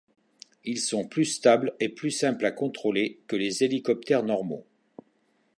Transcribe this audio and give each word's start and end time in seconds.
Ils 0.65 0.79
sont 0.79 1.07
plus 1.07 1.25
stables 1.25 1.75
et 1.79 1.87
plus 1.87 2.09
simples 2.09 2.47
à 2.47 2.51
contrôler 2.51 3.19
que 3.27 3.35
les 3.35 3.63
hélicoptères 3.63 4.23
normaux. 4.23 4.65